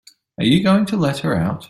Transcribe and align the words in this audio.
Are 0.39 0.43
you 0.45 0.63
going 0.63 0.87
to 0.87 0.97
let 0.97 1.19
her 1.19 1.35
out? 1.37 1.59